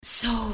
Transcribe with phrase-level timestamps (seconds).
[0.00, 0.52] Soul.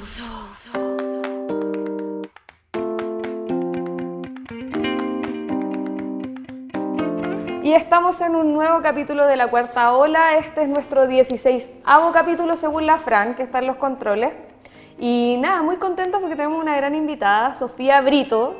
[7.63, 10.37] Y estamos en un nuevo capítulo de la cuarta ola.
[10.37, 11.73] Este es nuestro 16
[12.15, 14.33] capítulo según la Fran, que está en los controles.
[14.99, 18.57] Y nada, muy contentos porque tenemos una gran invitada, Sofía Brito,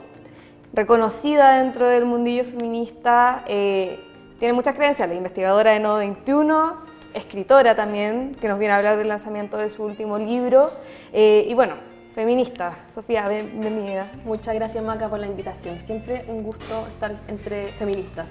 [0.75, 3.43] reconocida dentro del mundillo feminista.
[3.47, 4.05] eh,
[4.39, 9.09] tiene muchas credenciales, investigadora de Nodo 21, escritora también, que nos viene a hablar del
[9.09, 10.71] lanzamiento de su último libro.
[11.13, 11.75] eh, y bueno,
[12.15, 12.75] feminista.
[12.95, 14.07] Sofía, bien- bienvenida.
[14.25, 15.79] Muchas gracias Maca por la invitación.
[15.79, 18.31] Siempre un gusto estar entre feministas.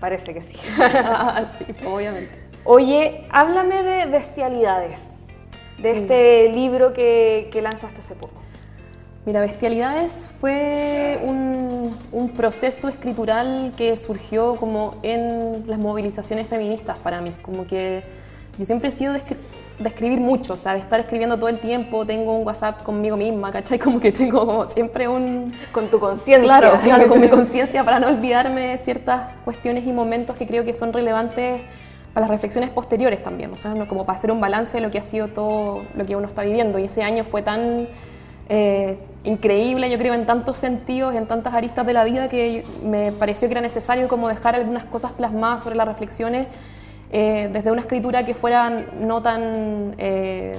[0.00, 0.58] Parece que sí.
[0.78, 2.38] Ah, sí, obviamente.
[2.64, 5.08] Oye, háblame de bestialidades,
[5.78, 8.40] de este libro que, que lanzaste hace poco.
[9.26, 17.22] Mira, Bestialidades fue un, un proceso escritural que surgió como en las movilizaciones feministas para
[17.22, 17.32] mí.
[17.40, 18.02] Como que
[18.58, 19.38] yo siempre he sido de, escri-
[19.78, 22.04] de escribir mucho, o sea, de estar escribiendo todo el tiempo.
[22.04, 23.78] Tengo un WhatsApp conmigo misma, ¿cachai?
[23.78, 26.44] Como que tengo como siempre un, Con tu conciencia.
[26.44, 30.64] Claro, claro, con mi conciencia para no olvidarme de ciertas cuestiones y momentos que creo
[30.64, 31.62] que son relevantes
[32.12, 34.98] para las reflexiones posteriores también, o sea, como para hacer un balance de lo que
[34.98, 36.78] ha sido todo lo que uno está viviendo.
[36.78, 37.88] Y ese año fue tan
[38.48, 43.12] eh, increíble, yo creo, en tantos sentidos, en tantas aristas de la vida, que me
[43.12, 46.46] pareció que era necesario como dejar algunas cosas plasmadas sobre las reflexiones
[47.10, 49.94] eh, desde una escritura que fuera no tan...
[49.98, 50.58] eh,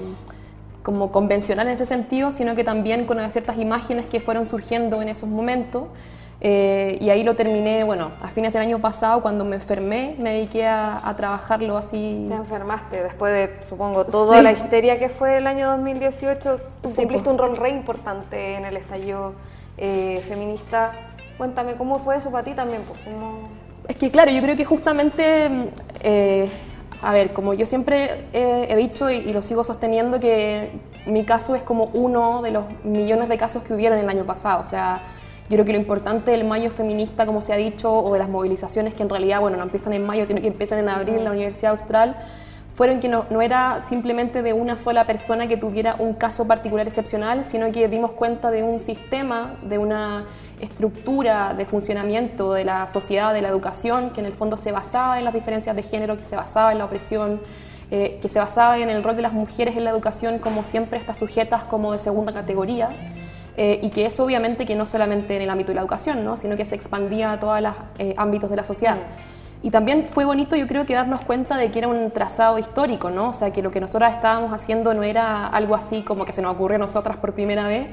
[0.86, 5.10] como convencional en ese sentido, sino que también con ciertas imágenes que fueron surgiendo en
[5.10, 5.86] esos momentos.
[6.48, 10.30] Eh, y ahí lo terminé, bueno, a fines del año pasado, cuando me enfermé, me
[10.34, 12.28] dediqué a, a trabajarlo así.
[12.30, 14.44] Te enfermaste después de, supongo, toda Sí.
[14.44, 16.58] la histeria que fue el año 2018.
[16.84, 17.34] Tú Sí, cumpliste pues.
[17.34, 19.34] un rol re importante en el estallido
[19.80, 20.92] eh, feminista.
[21.40, 22.84] Cuéntame, ¿cómo fue eso para ti también?
[22.84, 23.50] Pues, ¿cómo-
[23.88, 25.50] Es que claro, yo creo que justamente,
[26.02, 26.48] eh,
[27.02, 30.70] a ver, como yo siempre he, he dicho y, y lo sigo sosteniendo, que
[31.08, 34.62] mi caso es como uno de los millones de casos que hubieron el año pasado.
[34.62, 35.02] O sea,
[35.48, 38.30] yo creo que lo importante del mayo feminista, como se ha dicho, o de las
[38.30, 41.24] movilizaciones que en realidad, bueno, no empiezan en mayo, sino que empiezan en abril en
[41.24, 42.16] la Universidad Austral,
[42.74, 46.88] fueron que no, no era simplemente de una sola persona que tuviera un caso particular
[46.88, 50.26] excepcional, sino que dimos cuenta de un sistema, de una
[50.60, 55.20] estructura de funcionamiento de la sociedad, de la educación, que en el fondo se basaba
[55.20, 57.40] en las diferencias de género, que se basaba en la opresión,
[57.92, 60.98] eh, que se basaba en el rol de las mujeres en la educación como siempre
[60.98, 62.90] estas sujetas como de segunda categoría.
[63.58, 66.36] Eh, y que eso obviamente que no solamente en el ámbito de la educación, ¿no?
[66.36, 68.98] sino que se expandía a todos los eh, ámbitos de la sociedad.
[69.64, 73.10] Y también fue bonito, yo creo, que darnos cuenta de que era un trazado histórico,
[73.10, 73.30] ¿no?
[73.30, 76.42] O sea, que lo que nosotras estábamos haciendo no era algo así como que se
[76.44, 77.88] nos ocurrió a nosotras por primera vez,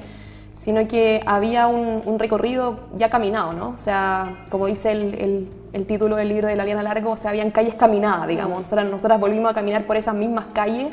[0.52, 3.68] sino que había un, un recorrido ya caminado, ¿no?
[3.70, 7.16] O sea, como dice el, el- el título del libro de la Liana Largo, o
[7.16, 8.58] sea, habían calles caminadas, digamos.
[8.58, 10.88] Nosotras, nosotras volvimos a caminar por esas mismas calles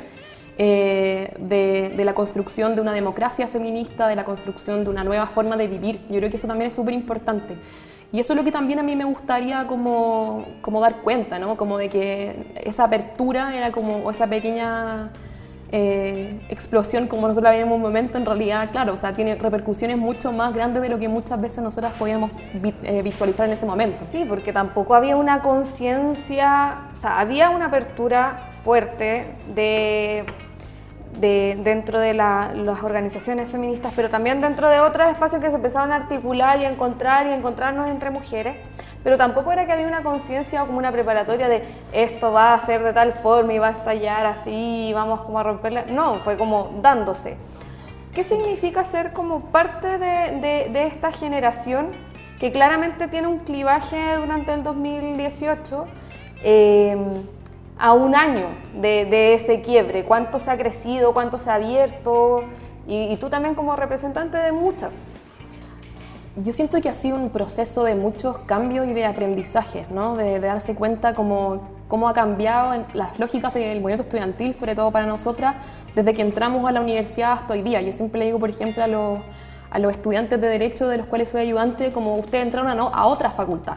[0.62, 5.26] eh, de, de la construcción de una democracia feminista, de la construcción de una nueva
[5.26, 6.02] forma de vivir.
[6.10, 7.58] Yo creo que eso también es súper importante.
[8.12, 11.56] Y eso es lo que también a mí me gustaría como, como dar cuenta, ¿no?
[11.56, 15.12] Como de que esa apertura era como o esa pequeña
[15.72, 19.36] eh, explosión como nosotros la vimos en un momento, en realidad, claro, o sea, tiene
[19.36, 23.54] repercusiones mucho más grandes de lo que muchas veces nosotras podíamos vi- eh, visualizar en
[23.54, 24.00] ese momento.
[24.12, 30.26] Sí, porque tampoco había una conciencia, o sea, había una apertura fuerte de,
[31.20, 35.56] de- dentro de la- las organizaciones feministas, pero también dentro de otros espacios que se
[35.56, 38.56] empezaron a articular y a encontrar y a encontrarnos entre mujeres.
[39.04, 42.58] Pero tampoco era que había una conciencia o como una preparatoria de esto va a
[42.66, 45.86] ser de tal forma y va a estallar así y vamos como a romperla.
[45.88, 47.38] No, fue como dándose.
[48.14, 51.88] ¿Qué significa ser como parte de, de- de esta generación
[52.40, 55.86] que claramente tiene un clivaje durante el 2018
[56.44, 56.98] eh,
[57.80, 58.48] a un año
[58.80, 60.04] de, ese quiebre?
[60.04, 61.14] ¿Cuánto se ha crecido?
[61.14, 62.44] ¿Cuánto se ha abierto?
[62.88, 65.06] Y, tú también como representante de muchas.
[66.36, 70.16] Yo siento que ha sido un proceso de muchos cambios y de aprendizaje, ¿no?
[70.16, 75.06] de, darse cuenta cómo, cómo ha cambiado las lógicas del movimiento estudiantil, sobre todo para
[75.06, 75.56] nosotras,
[75.96, 77.82] desde que entramos a la universidad hasta hoy día.
[77.82, 79.20] Yo siempre le digo, por ejemplo, a los,
[79.70, 82.90] a los estudiantes de Derecho de los cuales soy ayudante, como ustedes entraron a, no,
[82.94, 83.76] a otra facultad,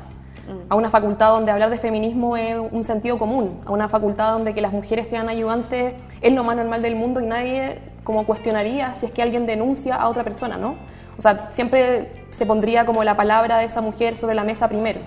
[0.69, 4.55] a una facultad donde hablar de feminismo es un sentido común, a una facultad donde
[4.55, 8.95] que las mujeres sean ayudantes es lo más normal del mundo y nadie como cuestionaría
[8.95, 10.77] si es que alguien denuncia a otra persona, ¿no?
[11.17, 15.01] O sea, siempre se pondría como la palabra de esa mujer sobre la mesa primero.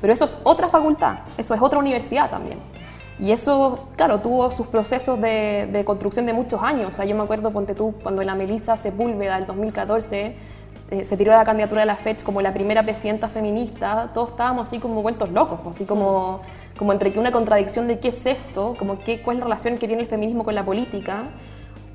[0.00, 2.58] Pero eso es otra facultad, eso es otra universidad también.
[3.18, 6.88] Y eso, claro, tuvo sus procesos de, construcción de muchos años.
[6.88, 10.34] O sea, yo me acuerdo, ponte tú, cuando la Melissa Sepúlveda, del 2014,
[10.90, 14.66] eh, se tiró la candidatura de la FECH como la primera presidenta feminista, todos estábamos
[14.66, 16.40] así como vueltos locos, así como,
[16.76, 19.78] como entre que una contradicción de qué es esto, como qué, cuál es la relación
[19.78, 21.24] que tiene el feminismo con la política,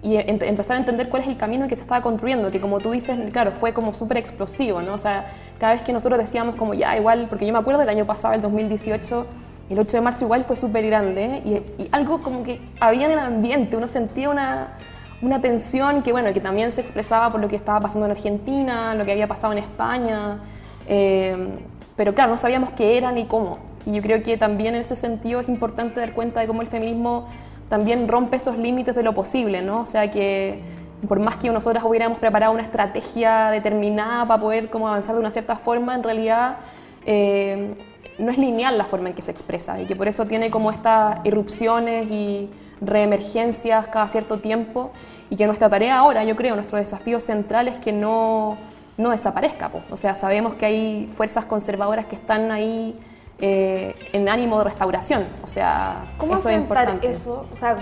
[0.01, 2.91] y empezar a entender cuál es el camino que se estaba construyendo, que como tú
[2.91, 4.93] dices, claro, fue como súper explosivo, ¿no?
[4.93, 7.89] O sea, cada vez que nosotros decíamos como ya, igual, porque yo me acuerdo del
[7.89, 9.25] año pasado, el 2018,
[9.71, 13.13] el 8 de marzo igual fue súper grande y, y, algo como que había en
[13.13, 14.77] el ambiente, uno sentía una,
[15.25, 18.93] una tensión que, bueno, que también se expresaba por lo que estaba pasando en Argentina,
[18.93, 20.39] lo que había pasado en España,
[20.87, 21.57] eh,
[21.95, 23.57] pero claro, no sabíamos qué era ni cómo.
[23.85, 26.67] Y yo creo que también en ese sentido es importante dar cuenta de cómo el
[26.67, 27.27] feminismo
[27.69, 29.81] también rompe esos límites de lo posible, ¿no?
[29.81, 30.59] O sea que
[31.07, 35.31] por más que nosotras hubiéramos preparado una estrategia determinada para poder como avanzar de una
[35.31, 36.57] cierta forma, en realidad
[37.05, 37.75] eh,
[38.17, 40.71] no es lineal la forma en que se expresa y que por eso tiene como
[40.71, 42.49] estas irrupciones y
[42.81, 44.91] reemergencias cada cierto tiempo
[45.29, 48.57] y que nuestra tarea ahora, yo creo, nuestro desafío central es que no,
[48.97, 49.71] no desaparezca.
[49.89, 52.97] O sea, sabemos que hay fuerzas conservadoras que están ahí
[53.39, 55.25] eh, en ánimo de restauración.
[55.43, 57.09] O sea, ¿Cómo eso es importante.
[57.09, 57.45] eso?
[57.51, 57.75] O sea,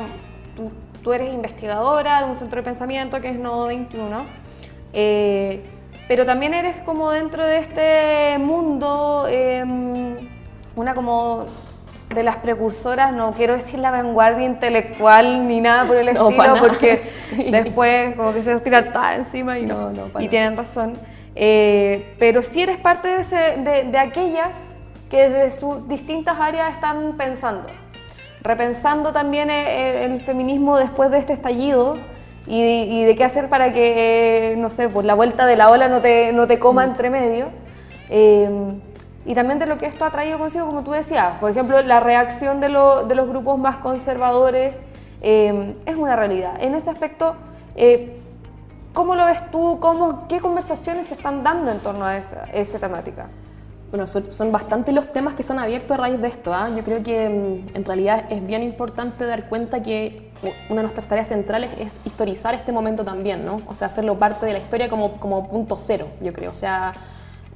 [1.04, 4.26] tú, eres investigadora de un centro de pensamiento que es Nodo 21,
[4.94, 5.64] eh,
[6.08, 10.30] pero también eres como dentro de este mundo em,
[10.76, 11.46] una como
[12.14, 17.04] de las precursoras, no quiero decir la vanguardia intelectual ni nada por el estilo, porque
[17.52, 20.96] después como que se tira toda encima y no, y tienen razón.
[21.36, 24.76] Eh, pero sí eres parte de, de, aquellas
[25.10, 27.70] que desde sus distintas áreas están pensando,
[28.42, 31.98] repensando también el, feminismo después de este estallido
[32.46, 36.02] y, de qué hacer para que, no sé, pues la vuelta de la ola no
[36.02, 36.90] te, no te coma mm.
[36.90, 37.48] entre medio.
[38.10, 38.50] Eh,
[39.26, 41.40] y también de lo que esto ha traído consigo, como tú decías.
[41.40, 44.80] Por ejemplo, la reacción de, de los grupos más conservadores
[45.22, 46.56] eh, es una realidad.
[46.60, 47.36] En ese aspecto,
[47.76, 48.20] eh,
[48.94, 49.80] ¿cómo lo ves tú?
[49.80, 53.28] ¿Cómo, ¿Qué conversaciones se están dando en torno a esa, temática?
[53.90, 56.54] Bueno, son, son bastantes los temas que se han abierto a raíz de esto.
[56.54, 56.70] ¿ah?
[56.76, 60.32] Yo creo que mm, en realidad es bien importante dar cuenta que
[60.70, 63.62] una de nuestras tareas centrales es historizar este momento también, ¿no?
[63.68, 66.52] O sea, hacerlo parte de la historia como, como punto cero, yo creo.
[66.52, 66.94] O sea,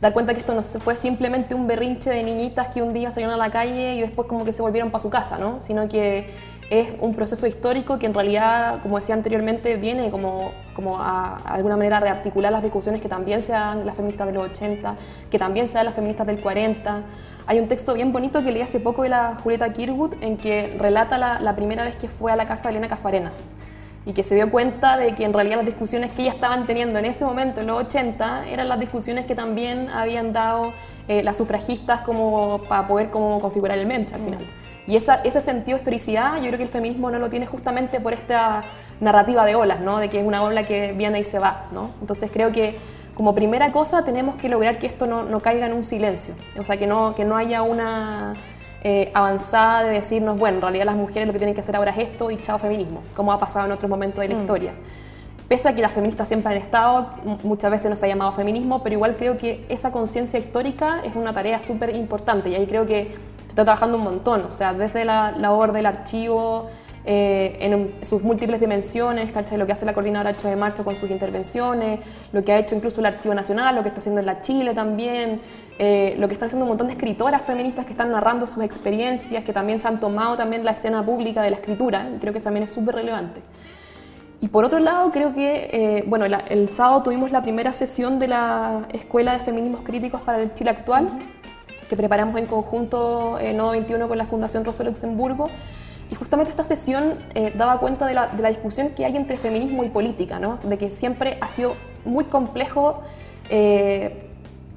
[0.01, 3.33] dar cuenta que esto no fue simplemente un berrinche de niñitas que un día salieron
[3.33, 5.59] a la calle y después como que se volvieron para su casa, ¿no?
[5.59, 6.29] sino que
[6.69, 11.77] es un proceso histórico que en realidad, como decía anteriormente, viene como, como a, alguna
[11.77, 14.95] manera rearticular las discusiones que también se dan las feministas de los 80,
[15.31, 17.03] que también se dan las feministas del 40.
[17.47, 20.75] Hay un texto bien bonito que leí hace poco de la Julieta Kirwood en que
[20.77, 23.31] relata la, la primera vez que fue a la casa de Elena Cafarena
[24.07, 26.97] y que se dio cuenta de que en realidad las discusiones que ella estaban teniendo
[26.97, 30.71] en ese momento, en los 80, eran las discusiones que también habían dado
[31.09, 34.45] eh, las sufragistas como para poder como configurar el MEMCH al final.
[34.87, 37.99] Y esa, ese sentido de historicidad yo creo que el feminismo no lo tiene justamente
[37.99, 38.63] por esta
[39.01, 39.99] narrativa de olas, ¿no?
[39.99, 41.65] de que es una ola que viene y se va.
[41.73, 41.91] ¿no?
[41.99, 42.77] Entonces creo que
[43.13, 46.63] como primera cosa tenemos que lograr que esto no, no caiga en un silencio, o
[46.63, 48.35] sea, que no, que no haya una
[48.83, 51.91] eh, avanzada de decirnos, bueno, en realidad las mujeres lo que tienen que hacer ahora
[51.91, 54.39] es esto y chao feminismo, como ha pasado en otros momentos de la mm.
[54.39, 54.73] historia.
[55.47, 57.09] Pese a que las feministas siempre han estado,
[57.43, 61.33] muchas veces nos ha llamado feminismo, pero igual creo que esa conciencia histórica es una
[61.33, 65.05] tarea súper importante y ahí creo que se está trabajando un montón, o sea, desde
[65.05, 66.69] la labor del archivo,
[67.09, 69.57] eh, en sus múltiples dimensiones, ¿cachai?
[69.57, 72.01] Lo que hace la coordinadora 8 de marzo con sus intervenciones,
[72.33, 74.73] lo que ha hecho incluso el Archivo Nacional, lo que está haciendo en la Chile
[74.73, 75.39] también,
[75.79, 79.45] eh, lo que están haciendo un montón de escritoras feministas que están narrando sus experiencias,
[79.45, 82.65] que también se han tomado también la escena pública de la escritura, creo que también
[82.65, 83.39] es súper relevante.
[84.41, 88.27] Y por otro lado, creo que, eh, bueno, el sábado tuvimos la primera sesión de
[88.27, 91.07] la Escuela de Feminismos Críticos para el Chile Actual,
[91.87, 95.49] que preparamos en conjunto en Nodo 21 con la Fundación Rosa Luxemburgo,
[96.09, 99.89] y justamente esta sesión eh, daba cuenta de la, discusión que hay entre feminismo y
[99.89, 100.57] política, ¿no?
[100.63, 103.01] de que siempre ha sido muy complejo
[103.49, 104.27] eh,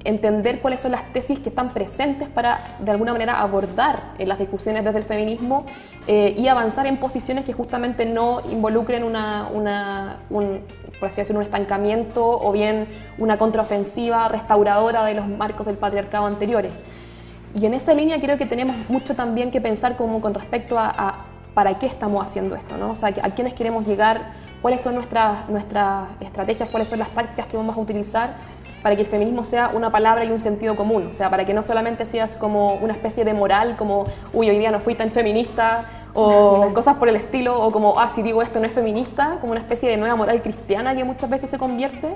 [0.03, 4.83] entender cuáles son las tesis que están presentes para de alguna manera abordar las discusiones
[4.83, 5.65] desde el feminismo
[6.07, 10.61] eh, y avanzar en posiciones que justamente no involucren una, una un,
[11.01, 16.71] un estancamiento o bien una contraofensiva restauradora de los marcos del patriarcado anteriores.
[17.53, 21.25] Y en esa línea creo que tenemos mucho también que pensar como con respecto a,
[21.53, 22.91] para qué estamos haciendo esto, ¿no?
[22.91, 24.31] O sea, a quiénes queremos llegar,
[24.61, 28.35] cuáles son nuestras, nuestras estrategias, cuáles son las tácticas que vamos a utilizar
[28.81, 31.53] para que el feminismo sea una palabra y un sentido común, o sea, para que
[31.53, 35.11] no solamente seas como una especie de moral, como, uy, hoy día no fui tan
[35.11, 39.37] feminista, o cosas por el estilo, o como, ah, si digo esto no es feminista,
[39.39, 42.15] como una especie de nueva moral cristiana que muchas veces se convierte,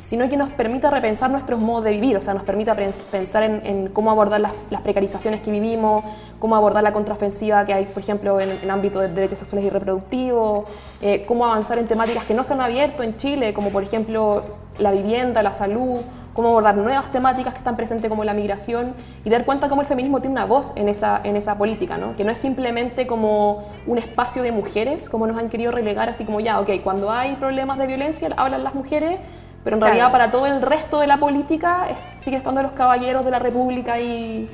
[0.00, 3.88] sino que nos permita repensar nuestros modos de vivir, o sea, nos permita pensar en,
[3.88, 4.52] cómo abordar las,
[4.82, 6.04] precarizaciones que vivimos,
[6.38, 9.70] cómo abordar la contraofensiva que hay, por ejemplo, en el ámbito de derechos sexuales y
[9.70, 10.64] reproductivos,
[11.02, 14.44] eh, cómo avanzar en temáticas que no se han abierto en Chile, como por ejemplo
[14.78, 16.00] la vivienda, la salud
[16.34, 19.86] cómo abordar nuevas temáticas que están presentes como la migración y dar cuenta cómo el
[19.86, 22.16] feminismo tiene una voz en esa, en esa política, ¿no?
[22.16, 26.24] que no es simplemente como un espacio de mujeres, como nos han querido relegar, así
[26.24, 29.18] como ya, ok, cuando hay problemas de violencia hablan las mujeres,
[29.62, 31.88] pero en realidad para todo el resto de la política
[32.18, 34.48] sigue estando los caballeros de la República y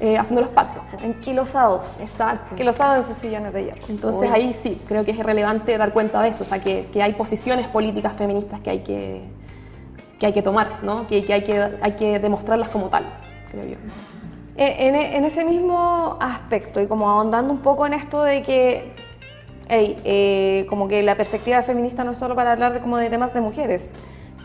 [0.00, 0.82] eh, haciendo los pactos.
[1.02, 2.00] Enquilosados.
[2.00, 2.54] Exacto.
[2.54, 3.82] Enquilosados en sus sillones de hierro.
[3.88, 7.02] Entonces ahí sí, creo que es relevante dar cuenta de eso, o sea, que, que
[7.02, 9.22] hay posiciones políticas feministas que hay que,
[10.18, 11.06] que, hay que tomar, ¿no?
[11.06, 13.04] que, que, hay que hay que demostrarlas como tal,
[13.50, 13.76] creo yo.
[14.56, 18.92] Eh, en, en, ese mismo aspecto y como ahondando un poco en esto de que
[19.70, 23.08] hey, eh, como que la perspectiva feminista no es solo para hablar de, como de
[23.08, 23.92] temas de mujeres,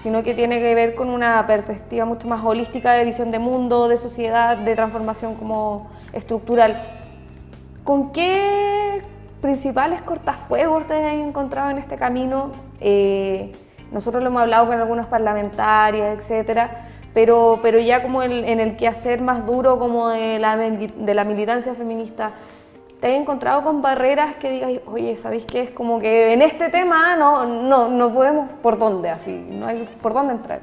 [0.01, 3.87] sino que tiene que ver con una perspectiva mucho más holística de visión de mundo,
[3.87, 6.75] de sociedad, de transformación como estructural.
[7.83, 9.01] ¿Con qué
[9.41, 12.51] principales cortafuegos ustedes han encontrado en este camino?
[12.79, 13.53] Eh,
[13.91, 19.21] nosotros lo hemos hablado con algunos parlamentarios, etcétera, pero, pero ya como en, el quehacer
[19.21, 22.33] más duro como de la, de la militancia feminista,
[23.05, 25.61] te has encontrado con barreras que digas, oye, ¿sabéis qué?
[25.61, 29.87] Es como que en este tema no, no, no podemos por dónde, así, no hay
[30.01, 30.61] por dónde entrar.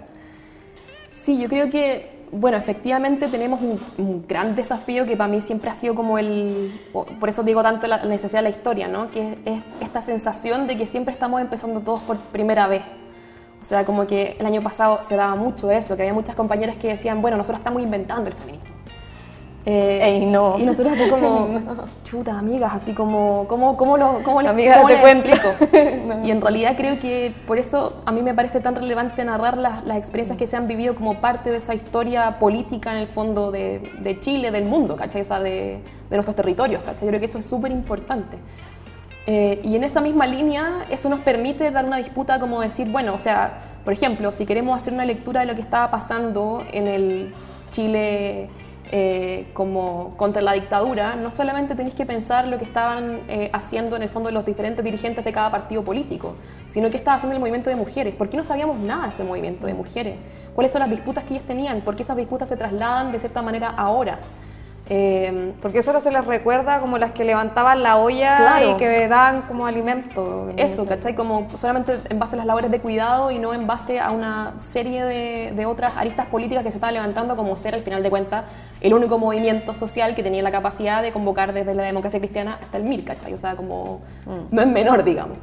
[1.09, 5.71] Sí, yo creo que, bueno, efectivamente tenemos un, un, gran desafío que para mí siempre
[5.71, 6.73] ha sido como el,
[7.21, 9.09] por eso digo tanto la necesidad de la historia, ¿no?
[9.13, 12.83] Que es, es esta sensación de que siempre estamos empezando todos por primera vez.
[13.61, 16.75] O sea, como que el año pasado se daba mucho eso, que había muchas compañeras
[16.75, 18.72] que decían, bueno, nosotros estamos inventando el feminismo.
[19.65, 20.59] Eh, Ey, no.
[20.59, 21.85] Y nosotros así como, no.
[22.03, 25.29] chuta, amigas, así como, ¿cómo, cómo lo cómo cómo te les cuento.
[25.29, 25.53] explico?
[26.07, 26.27] No.
[26.27, 29.85] Y en realidad creo que por eso a mí me parece tan relevante narrar las,
[29.85, 33.53] las experiencias que se han vivido como parte de esa historia política en el fondo
[33.53, 35.21] de, de Chile, del mundo, ¿cachai?
[35.21, 35.79] O sea, de,
[36.11, 37.03] de nuestros territorios, ¿cachai?
[37.03, 38.39] Yo creo que eso es súper importante.
[39.27, 43.15] Eh, y en esa misma línea, eso nos permite dar una disputa como decir, bueno,
[43.15, 46.89] o sea, por ejemplo, si queremos hacer una lectura de lo que estaba pasando en
[46.89, 47.35] el
[47.71, 48.49] Chile
[48.91, 53.97] eh, como contra la dictadura, no solamente tenéis que pensar lo que estaban eh, haciendo
[53.97, 56.35] en el fondo los diferentes dirigentes de cada partido político,
[56.69, 58.15] sino que estaba haciendo el movimiento de mujeres.
[58.15, 60.17] ¿Por qué no sabíamos nada de ese movimiento de mujeres?
[60.55, 61.81] ¿Cuáles son las disputas que ellas tenían?
[61.81, 64.19] ¿Por qué esas disputas se trasladan de cierta manera ahora?
[64.89, 68.71] Eh, Porque solo se les recuerda como las que levantaban la olla Claro.
[68.73, 70.49] y que daban como alimento.
[70.57, 71.15] Eso, ¿cachai?
[71.15, 74.55] Como solamente en base a las labores de cuidado y no en base a una
[74.59, 78.11] serie de, de otras aristas políticas que se estaban levantando como ser, al final de
[78.11, 78.45] cuentas,
[78.81, 82.77] el único movimiento social que tenía la capacidad de convocar desde la democracia cristiana hasta
[82.77, 83.33] el MIR, ¿cachai?
[83.35, 84.01] O sea, como
[84.51, 85.39] no es menor, digamos.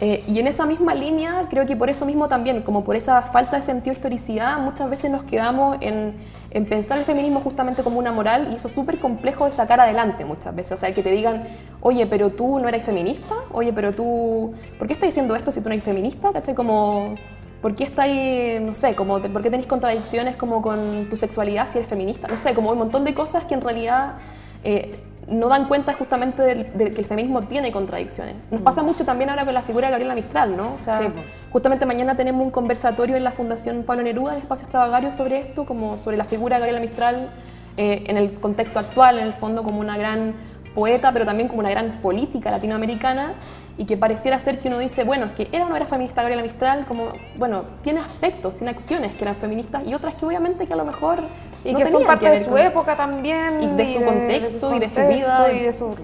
[0.00, 3.20] Eh, y en esa misma línea, creo que por eso mismo también, como por esa
[3.20, 6.14] falta de sentido de historicidad, muchas veces nos quedamos en,
[6.52, 9.80] en pensar el feminismo justamente como una moral y eso es súper complejo de sacar
[9.80, 10.72] adelante muchas veces.
[10.72, 11.42] O sea, que te digan,
[11.80, 15.60] oye, pero tú no eres feminista, oye, pero tú, ¿por qué estás diciendo esto si
[15.60, 16.30] tú no eres feminista?
[16.32, 16.54] ¿Cachai?
[16.54, 17.16] Como,
[17.60, 21.78] ¿por qué estáis, no sé, como, ¿por qué tenéis contradicciones como con tu sexualidad si
[21.78, 22.28] eres feminista?
[22.28, 24.14] No sé, como un montón de cosas que en realidad...
[24.62, 28.34] eh, no dan cuenta justamente de, que el feminismo tiene contradicciones.
[28.50, 30.74] Nos pasa mucho también ahora con la figura de Gabriela Mistral, ¿no?
[30.74, 31.06] O sea, Sí,
[31.50, 35.66] justamente mañana tenemos un conversatorio en la Fundación Pablo Neruda, en Espacio Extravagario, sobre esto,
[35.66, 37.28] como sobre la figura de Gabriela Mistral
[37.76, 40.34] eh, en el contexto actual, en el fondo como una gran
[40.74, 43.34] poeta, pero también como una gran política latinoamericana,
[43.76, 46.22] y que pareciera ser que uno dice, bueno, es que era o no era feminista
[46.22, 50.66] Gabriela Mistral, como, bueno, tiene aspectos, tiene acciones que eran feministas, y otras que obviamente
[50.66, 51.22] que a lo mejor
[51.64, 53.62] Y no que son parte que de su con- época también.
[53.62, 55.94] Y de su contexto, y de su vida, Y de su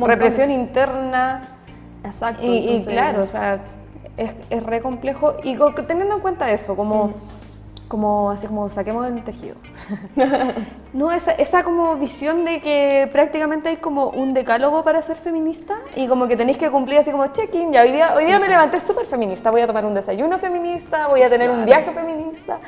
[0.00, 1.48] represión de- interna.
[2.04, 2.44] Exacto.
[2.46, 3.58] Y, y entonces- claro, o sea,
[4.16, 5.34] es, es re complejo.
[5.42, 7.14] Y teniendo en cuenta eso, como,
[7.88, 9.56] como así como saquemos el tejido.
[10.92, 15.74] no, esa, esa como visión de que prácticamente hay como un decálogo para ser feminista
[15.96, 17.72] y como que tenéis que cumplir así como check-in.
[17.72, 21.06] Ya hoy día, hoy día me levanté súper feminista, voy a tomar un desayuno feminista,
[21.08, 21.84] voy a tener un Claro.
[21.84, 22.58] viaje feminista.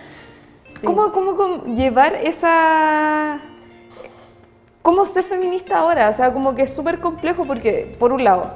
[0.80, 0.86] Sí.
[0.86, 3.38] ¿Cómo, cómo, cómo llevar esa...
[4.80, 6.08] ¿Cómo ser feminista ahora?
[6.08, 8.54] O sea, como que es súper complejo porque, por un lado,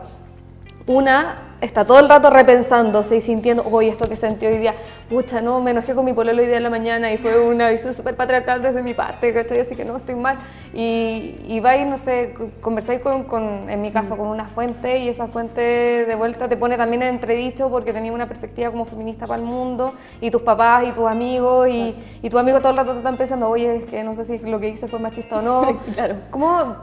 [0.87, 4.75] una está todo el rato repensándose y sintiendo, oye, esto que sentí hoy día,
[5.09, 7.71] pucha, no, me enojé con mi pololo hoy día en la mañana y fue una
[7.71, 9.61] visión súper patriarcal desde mi parte, ¿cachai?
[9.61, 10.39] Así que no, estoy mal.
[10.75, 14.99] Y, y vais, no sé, co- conversáis con, con, en mi caso, con una fuente
[14.99, 18.85] y esa fuente de vuelta te pone también en entredicho porque tenía una perspectiva como
[18.85, 22.71] feminista para el mundo y tus papás y tus amigos y, y tus amigos todo
[22.73, 24.99] el rato te están pensando, oye, es que no sé si lo que hice fue
[24.99, 25.81] machista o no.
[25.95, 26.17] Claro.
[26.31, 26.77] ¿Cómo,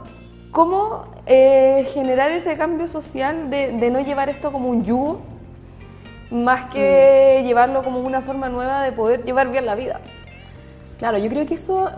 [0.52, 5.20] cómo eh, generar ese cambio social de, de no llevar esto como un yugo,
[6.30, 7.46] más que Mm.
[7.46, 10.00] llevarlo como una forma nueva de poder llevar bien la vida?
[10.98, 11.90] Claro, yo creo que eso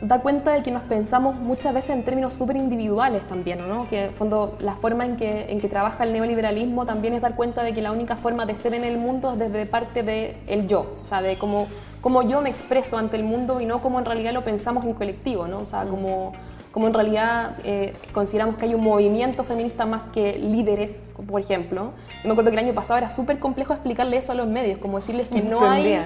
[0.00, 3.86] da cuenta de que nos pensamos muchas veces en términos súper individuales también, ¿no?
[3.88, 7.34] Que en fondo la forma en que, en que trabaja el neoliberalismo también es dar
[7.34, 10.36] cuenta de que la única forma de ser en el mundo es desde parte del
[10.46, 11.66] el yo, o sea, de cómo,
[12.00, 14.94] cómo yo me expreso ante el mundo y no como en realidad lo pensamos en
[14.94, 15.58] colectivo, ¿no?
[15.60, 16.32] O sea, como
[16.76, 21.92] como en realidad eh, consideramos que hay un movimiento feminista más que líderes, por ejemplo.
[22.22, 24.78] Yo me acuerdo que el año pasado era súper complejo explicarle eso a los medios,
[24.78, 25.98] como decirles que no hay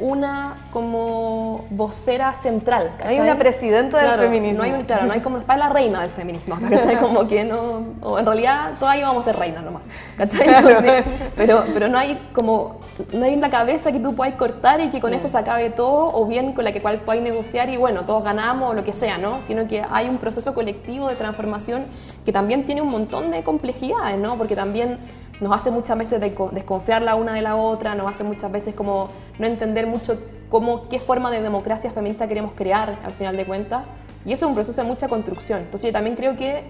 [0.00, 2.90] una como vocera central.
[2.98, 3.18] ¿cachai?
[3.18, 4.64] Hay una presidenta del feminismo.
[4.64, 6.96] No hay, claro, no hay como está la reina del feminismo, ¿cachai?
[6.98, 9.82] Como que no, o en realidad todas íbamos a ser reinas nomás,
[10.16, 11.04] ¿cachai?
[11.36, 12.80] pero, pero no hay como,
[13.12, 16.12] no hay una cabeza que tú puedas cortar y que con eso se acabe todo,
[16.12, 18.92] o bien con la que cual puedas negociar y bueno, todos ganamos o lo que
[18.92, 19.40] sea, ¿no?
[19.40, 21.84] Sino que hay un proceso colectivo de transformación
[22.24, 24.36] que también tiene un montón de complejidades, ¿no?
[24.36, 24.98] Porque también
[25.40, 26.20] nos hace muchas veces
[26.52, 29.08] desconfiar la una de la otra, nos hace muchas veces como
[29.38, 30.18] no entender mucho
[30.48, 33.84] cómo, qué forma de democracia feminista queremos crear al final de cuentas.
[34.24, 35.60] Y eso es un proceso de mucha construcción.
[35.60, 36.64] Entonces yo también creo que,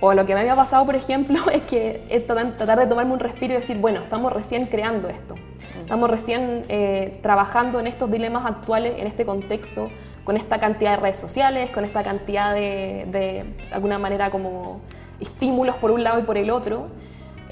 [0.00, 3.20] o lo que me había pasado, por ejemplo, es que es tratar de tomarme un
[3.20, 5.34] respiro y decir, bueno, estamos recién creando esto.
[5.82, 9.90] Estamos recién eh, trabajando en estos dilemas actuales, en este contexto
[10.24, 14.80] con esta cantidad de redes sociales, con esta cantidad de, de, alguna manera, como
[15.20, 16.88] estímulos por un lado y por el otro.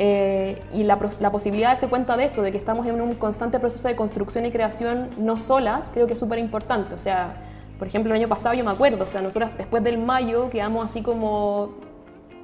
[0.00, 3.14] Eh, y la, la, posibilidad de darse cuenta de eso, de que estamos en un
[3.14, 6.94] constante proceso de construcción y creación no solas, creo que es súper importante.
[6.94, 7.34] O sea,
[7.78, 10.84] por ejemplo, el año pasado yo me acuerdo, o sea, nosotros después del mayo quedamos
[10.84, 11.70] así como,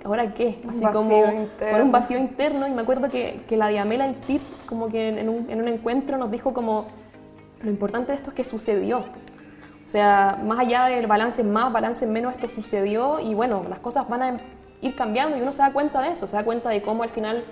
[0.04, 0.60] ¿ahora qué?
[0.68, 2.66] Así como con un vacío interno.
[2.66, 5.68] Y me acuerdo que, que la Diamela, el TIP, como que en un, en un
[5.68, 6.86] encuentro nos dijo como,
[7.62, 9.04] lo importante de esto es que sucedió.
[9.86, 14.08] O sea, más allá del balance más, balance menos, esto sucedió y bueno, las cosas
[14.08, 14.40] van a
[14.80, 17.10] ir cambiando y uno se da cuenta de eso, se da cuenta de cómo al
[17.10, 17.44] final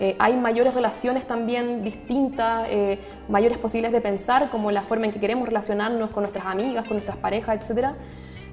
[0.00, 2.98] eh, hay mayores relaciones también distintas, eh,
[3.28, 6.94] mayores posibilidades de pensar, como la forma en que queremos relacionarnos con nuestras amigas, con
[6.94, 7.90] nuestras parejas, etc.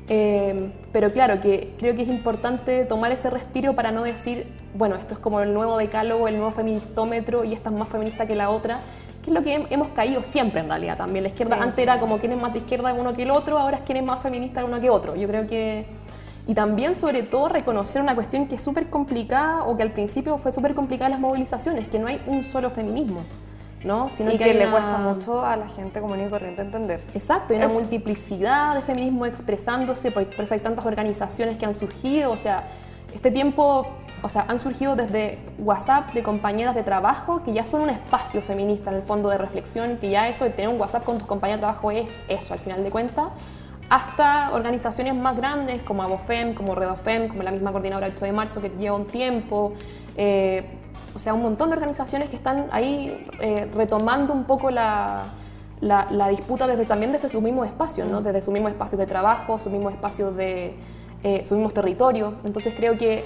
[0.09, 4.95] Eh, pero claro, que creo que es importante tomar ese respiro para no decir, bueno,
[4.95, 8.35] esto es como el nuevo decálogo, el nuevo feministómetro y esta es más feminista que
[8.35, 8.79] la otra,
[9.29, 11.23] que es lo que hemos caído siempre en realidad también.
[11.23, 13.77] La izquierda antes era como quién es más de izquierda uno que el otro, ahora
[13.77, 15.15] es quién es más feminista uno que otro.
[15.15, 15.85] Yo creo que...
[16.47, 20.37] Y también, sobre todo, reconocer una cuestión que es súper complicada o que al principio
[20.39, 23.21] fue súper complicada en las movilizaciones, que no hay un solo feminismo.
[23.83, 24.09] ¿no?
[24.09, 27.01] Sino y que, le cuesta mucho a la gente común y corriente entender.
[27.13, 32.31] Exacto, hay una multiplicidad de feminismo expresándose, por eso hay tantas organizaciones que han surgido,
[32.31, 32.63] o sea,
[33.13, 33.87] este tiempo
[34.21, 38.41] o sea, han surgido desde WhatsApp de compañeras de trabajo que ya son un espacio
[38.41, 41.27] feminista en el fondo de reflexión, que ya eso de tener un WhatsApp con tus
[41.27, 43.27] compañeras de trabajo es eso al final de cuentas,
[43.89, 48.61] hasta organizaciones más grandes como Abofem, como Redofem, como la misma coordinadora 8 de marzo
[48.61, 49.73] que lleva un tiempo,
[50.15, 50.65] eh,
[51.15, 55.23] o sea, un montón de organizaciones que están ahí eh, retomando un poco la,
[55.81, 58.21] la, disputa desde también desde su mismo espacio, ¿no?
[58.21, 60.75] desde su mismo espacio de trabajo, su mismo espacio de,
[61.23, 62.35] eh, su mismo territorio.
[62.43, 63.23] Entonces creo que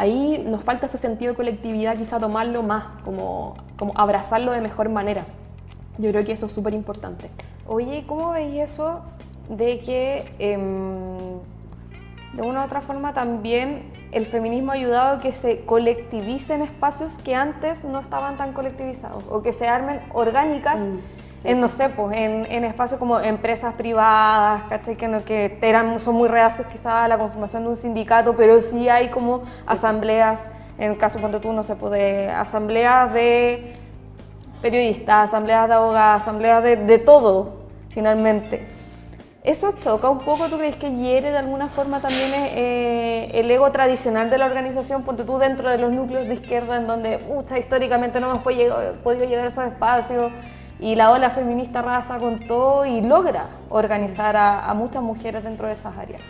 [0.00, 4.88] ahí nos falta ese sentido de colectividad, quizá tomarlo más, como, como abrazarlo de mejor
[4.88, 5.26] manera.
[5.98, 7.30] Yo creo que eso es súper importante.
[7.66, 9.02] Oye, ¿cómo veis eso
[9.50, 11.38] de que em,
[12.34, 17.16] de una u otra forma también el feminismo ha ayudado a que se colectivicen espacios
[17.16, 20.80] que antes no estaban tan colectivizados o que se armen orgánicas?
[20.80, 20.98] Mm
[21.44, 24.96] en, no sé, pues, en, en, espacios como empresas privadas, ¿cachai?
[24.96, 28.60] Que, no, que eran, son muy reacios quizás a la conformación de un sindicato, pero
[28.60, 30.46] sí hay como asambleas,
[30.78, 33.72] en el caso, cuando tú, no sé, pues, de asambleas de
[34.60, 38.66] periodistas, asambleas de abogados, asambleas de, de todo, finalmente.
[39.42, 40.50] ¿Eso choca un poco?
[40.50, 45.02] ¿Tú crees que hiere de alguna forma también eh, el ego tradicional de la organización?
[45.02, 49.24] Ponte tú dentro de los núcleos de izquierda en donde, pucha, históricamente no hemos podido
[49.24, 50.30] llegar a esos espacios
[50.80, 55.74] y la ola feminista raza con todo y logra organizar a, muchas mujeres dentro de
[55.74, 56.22] esas áreas.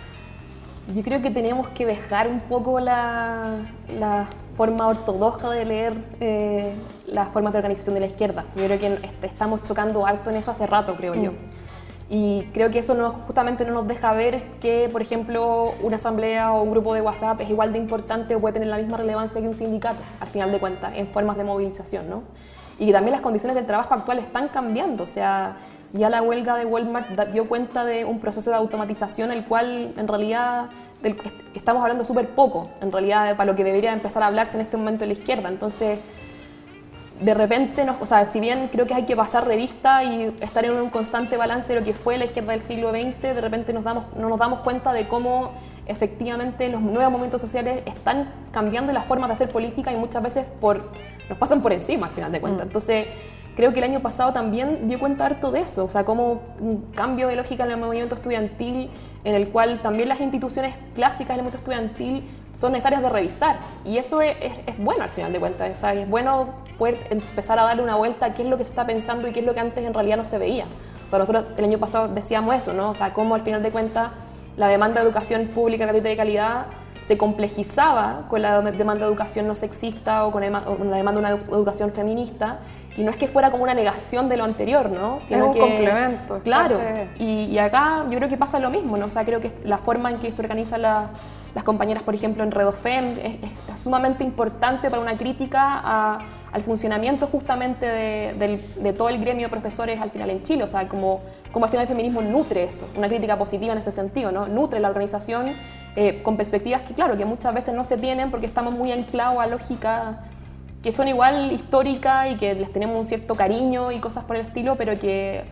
[0.94, 3.58] Yo creo que tenemos que dejar un poco la,
[3.98, 6.74] la forma ortodoxa de leer eh,
[7.06, 8.44] las formas de organización de la izquierda.
[8.56, 11.30] Yo creo que estamos chocando alto en eso hace rato, creo yo.
[11.32, 11.36] Mm.
[12.12, 16.52] Y creo que eso no, justamente no nos deja ver que, por ejemplo, una asamblea
[16.52, 19.40] o un grupo de WhatsApp es igual de importante o puede tener la misma relevancia
[19.40, 22.24] que un sindicato, al final de cuentas, en formas de movilización, ¿no?
[22.80, 25.04] Y también las condiciones del trabajo actual están cambiando.
[25.04, 25.58] O sea,
[25.92, 30.08] ya la huelga de Walmart dio cuenta de un proceso de automatización el cual en
[30.08, 30.70] realidad
[31.54, 34.78] estamos hablando súper poco, en realidad para lo que debería empezar a hablarse en este
[34.78, 35.50] momento de la izquierda.
[35.50, 35.98] Entonces,
[37.20, 40.64] de repente, nos, o sea, si bien creo que hay que pasar revista y estar
[40.64, 43.74] en un constante balance de lo que fue la izquierda del siglo XX, de repente
[43.74, 45.52] nos damos, no nos damos cuenta de cómo
[45.90, 50.44] efectivamente los nuevos momentos sociales están cambiando la forma de hacer política y muchas veces
[50.60, 50.90] por
[51.28, 52.66] nos pasan por encima al final de cuentas.
[52.66, 52.68] Mm.
[52.68, 53.06] Entonces,
[53.56, 56.90] creo que el año pasado también dio cuenta harto de eso, o sea, como un
[56.94, 58.90] cambio de lógica en el movimiento estudiantil,
[59.24, 63.58] en el cual también las instituciones clásicas del movimiento estudiantil son necesarias de revisar.
[63.84, 67.58] Y eso es, es, bueno al final de cuentas, o sea, es bueno poder empezar
[67.58, 69.46] a darle una vuelta a qué es lo que se está pensando y qué es
[69.46, 70.64] lo que antes en realidad no se veía.
[71.06, 72.90] O sea, nosotros el año pasado decíamos eso, ¿no?
[72.90, 74.10] O sea, cómo al final de cuentas
[74.60, 76.66] la demanda de educación pública de calidad
[77.00, 81.30] se complejizaba con la demanda de educación no sexista o con la demanda de una
[81.30, 82.58] educación feminista
[82.94, 85.18] y no es que fuera como una negación de lo anterior, ¿no?
[85.22, 86.40] Sino es un complemento.
[86.40, 86.78] Claro,
[87.18, 89.06] y, acá yo creo que pasa lo mismo, ¿no?
[89.06, 92.50] O sea, creo que la forma en que se organizan las compañeras, por ejemplo, en
[92.50, 96.20] Redofem es, es, sumamente importante para una crítica
[96.52, 100.88] al funcionamiento justamente de, todo el gremio de profesores al final en Chile, o sea,
[100.88, 101.20] como,
[101.52, 104.48] como al final el feminismo nutre eso, una crítica positiva en ese sentido, ¿no?
[104.48, 105.54] Nutre la organización
[105.96, 109.38] eh, con perspectivas que, claro, que muchas veces no se tienen porque estamos muy anclados
[109.38, 110.16] a lógicas
[110.82, 114.42] que son igual históricas y que les tenemos un cierto cariño y cosas por el
[114.42, 115.44] estilo, pero que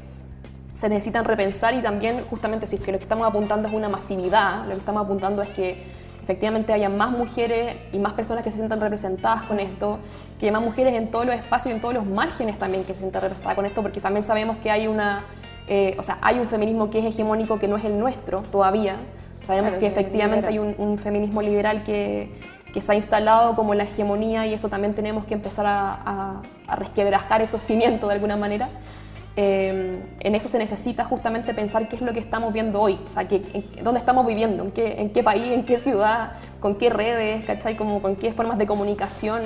[0.72, 3.88] se necesitan repensar y también justamente si es que lo que estamos apuntando es una
[3.88, 5.84] masividad, lo que estamos apuntando es que
[6.28, 9.98] efectivamente haya más mujeres y más personas que se sientan representadas con esto,
[10.38, 12.92] que haya más mujeres en todos los espacios y en todos los márgenes también que
[12.92, 15.24] se sientan representadas con esto, porque también sabemos que hay una,
[15.68, 18.96] eh, o sea, hay un feminismo que es hegemónico que no es el nuestro todavía.
[19.40, 22.30] Sabemos que efectivamente hay un feminismo liberal que,
[22.72, 26.76] que se ha instalado como la hegemonía y eso también tenemos que empezar a, a,
[26.76, 28.68] resquebrajar esos cimientos de alguna manera.
[29.40, 33.08] Eh, en eso se necesita justamente pensar qué es lo que estamos viendo hoy, o
[33.08, 33.40] sea, que,
[33.84, 37.76] dónde estamos viviendo, en qué, en qué país, en qué ciudad, con qué redes, ¿cachai?
[37.76, 39.42] Como, con qué formas de comunicación.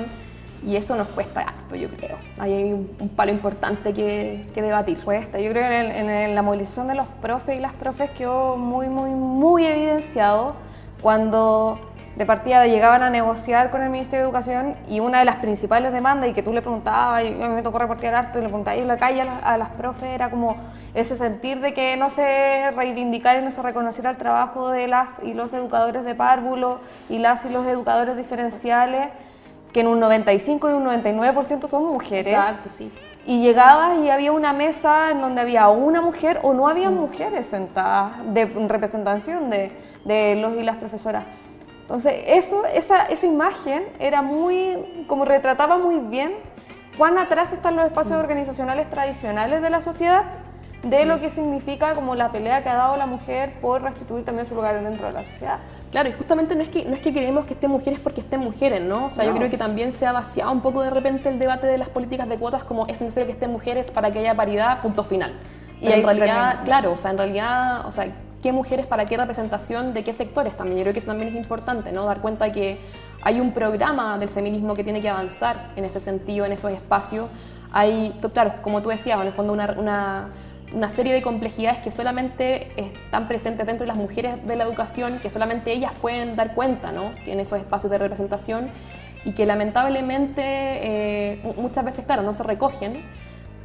[0.65, 2.17] Y eso nos cuesta acto, yo creo.
[2.39, 4.97] Ahí hay un, palo importante que, que, debatir.
[4.97, 5.39] Cuesta.
[5.39, 8.87] Yo creo que en, en, la movilización de los profes y las profes quedó muy,
[8.87, 10.55] muy, muy evidenciado
[11.03, 15.37] cuando de partida llegaban a negociar con el Ministerio de Educación y una de las
[15.37, 18.41] principales demandas y que tú le preguntabas, y a mí me tocó reportear harto y
[18.41, 20.55] le preguntabas en la calle a, las profes, era como
[20.93, 25.09] ese sentir de que no se reivindicara y no se reconociera el trabajo de las
[25.23, 29.09] y los educadores de párvulo y las y los educadores diferenciales,
[29.71, 32.27] que en un 95 y un 99% son mujeres.
[32.27, 32.91] Exacto, sí.
[33.25, 36.93] Y llegabas y había una mesa en donde había una mujer o no había mm.
[36.93, 39.71] mujeres sentadas de representación de,
[40.03, 41.23] de los y las profesoras.
[41.83, 46.33] Entonces, eso, esa, esa imagen era muy, como retrataba muy bien
[46.97, 48.21] cuán atrás están los espacios mm.
[48.21, 50.23] organizacionales tradicionales de la sociedad
[50.83, 51.19] de lo mm.
[51.19, 54.81] que significa como la pelea que ha dado la mujer por restituir también su lugar
[54.81, 55.59] dentro de la sociedad.
[55.91, 58.39] Claro, y justamente no es que, no es que queremos que estén mujeres porque estén
[58.39, 59.05] mujeres, ¿no?
[59.05, 61.67] O sea, yo creo que también se ha vaciado un poco de repente el debate
[61.67, 64.81] de las políticas de cuotas como es necesario que estén mujeres para que haya paridad,
[64.81, 65.33] punto final.
[65.79, 68.07] y en realidad, claro, o sea, en realidad, o sea,
[68.43, 70.77] qué mujeres para qué representación, de qué sectores también.
[70.77, 72.05] Yo creo que eso también es importante, ¿no?
[72.05, 72.77] Dar cuenta que
[73.21, 77.29] hay un programa del feminismo que tiene que avanzar en ese sentido, en esos espacios.
[77.71, 80.27] Hay, claro, como tú decías, en el fondo una, una,
[80.73, 85.19] una serie de complejidades que solamente están presentes dentro de las mujeres de la educación,
[85.19, 87.11] que solamente ellas pueden dar cuenta, ¿no?
[87.25, 88.67] En esos espacios de representación
[89.23, 93.01] y que lamentablemente eh, muchas veces, claro, no se recogen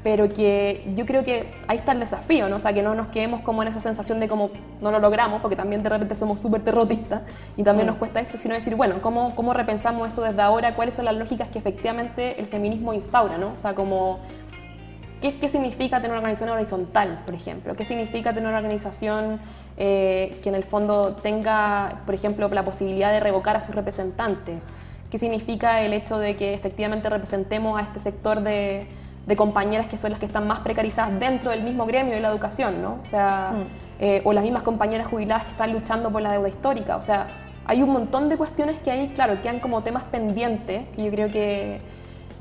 [0.02, 2.56] pero que yo creo que ahí está el desafío, ¿no?
[2.56, 5.40] O sea, que no nos quedemos como en esa sensación de como no lo logramos,
[5.40, 7.22] porque también de repente somos súper derrotistas
[7.56, 7.90] y también mm.
[7.90, 10.74] nos cuesta eso, sino decir, bueno, ¿cómo, ¿cómo repensamos esto desde ahora?
[10.74, 13.52] ¿Cuáles son las lógicas que efectivamente el feminismo instaura, ¿no?
[13.54, 14.20] O sea, como...
[15.20, 17.74] ¿Qué, ¿Qué, significa tener una organización horizontal, por ejemplo?
[17.74, 19.40] ¿Qué significa tener una organización
[19.76, 24.60] eh, que en el fondo tenga, por ejemplo, la posibilidad de revocar a sus representantes?
[25.10, 28.86] ¿Qué significa el hecho de que efectivamente representemos a este sector de,
[29.28, 32.28] de compañeras que son las que están más precarizadas dentro del mismo gremio de la
[32.28, 32.98] educación, ¿no?
[33.02, 34.02] O sea, mm.
[34.02, 36.96] eh, o las mismas compañeras jubiladas que están luchando por la deuda histórica.
[36.96, 37.26] O sea,
[37.66, 41.30] hay un montón de cuestiones que ahí, claro, quedan como temas pendientes, que yo creo
[41.30, 41.78] que,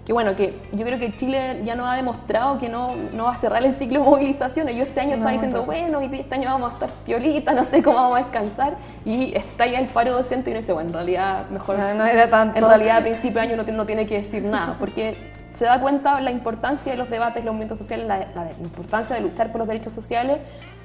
[0.05, 3.31] que bueno, que yo creo que Chile ya nos ha demostrado que no, no va
[3.31, 4.73] a cerrar el ciclo de movilizaciones.
[4.77, 7.97] Yo este año estaba diciendo, bueno, este año vamos a estar piolita, no sé cómo
[7.97, 11.49] vamos a descansar, y está ya el paro docente y uno dice, bueno, en realidad
[11.49, 11.77] mejor...
[11.77, 12.57] No, era tanto.
[12.57, 15.17] En realidad a principio de año no, no tiene que decir nada, porque
[15.57, 19.51] se da cuenta la importancia de los debates, los movimientos sociales, la, importancia de luchar
[19.51, 20.37] por los derechos sociales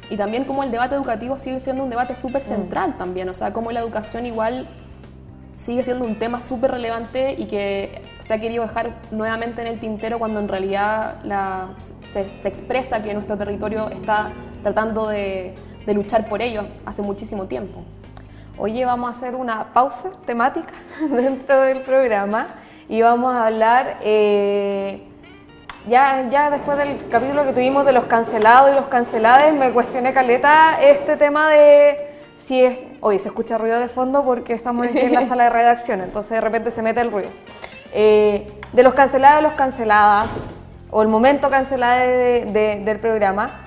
[0.09, 2.45] y también como el debate educativo sigue siendo un debate súper mm.
[2.47, 4.67] central también, o sea, como la educación igual
[5.57, 9.79] sigue siendo un tema súper relevante y que se ha querido dejar nuevamente en el
[9.79, 11.19] tintero cuando en realidad
[12.11, 14.33] se, expresa que nuestro territorio está
[14.63, 15.55] tratando de,
[15.85, 17.83] de luchar por ello hace muchísimo tiempo.
[18.57, 20.73] Oye, vamos a hacer una pausa temática
[21.11, 22.55] dentro del programa
[22.93, 25.01] y vamos a hablar, eh,
[25.89, 30.13] ya, ya después del capítulo que tuvimos de los cancelados y los canceladas, me cuestioné
[30.13, 34.99] caleta este tema de si es, oye, se escucha ruido de fondo porque estamos aquí
[34.99, 37.31] en la sala de redacción, entonces de repente se mete el ruido.
[37.95, 40.29] Eh, de los cancelados y los canceladas,
[40.91, 43.63] o el momento cancelado del programa,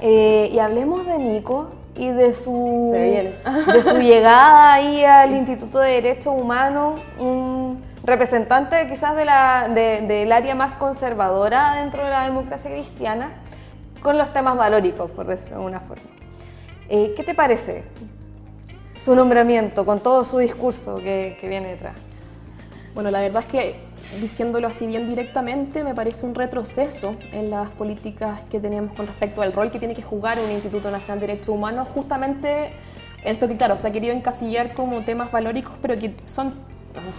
[0.00, 5.90] eh, y hablemos de Nico y de su, de su llegada ahí al Instituto de
[5.90, 12.70] Derechos Humanos, un representante quizás de la, del área más conservadora dentro de la democracia
[12.70, 13.30] cristiana,
[14.02, 16.04] con los temas valóricos, por decirlo de alguna forma.
[16.88, 17.84] Eh, ¿Qué te parece
[18.98, 21.94] su nombramiento con todo su discurso que, viene detrás?
[22.94, 23.76] Bueno, la verdad es que
[24.20, 29.42] diciéndolo así bien directamente, me parece un retroceso en las políticas que tenemos con respecto
[29.42, 32.72] al rol que tiene que jugar un Instituto Nacional de Derechos Humanos, justamente
[33.22, 36.54] en esto que, claro, se ha querido encasillar como temas valóricos, pero que son